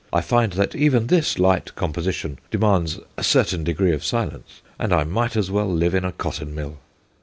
[0.11, 4.91] I find that even this light com position demands a certain degree of silence, and
[4.93, 6.79] I might as well live in a cotton mill.'